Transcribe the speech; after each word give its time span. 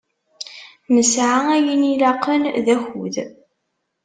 Nesεa 0.93 1.37
ayen 1.55 1.83
ilaqen 1.93 2.43
d 2.65 2.67
akud. 2.75 3.15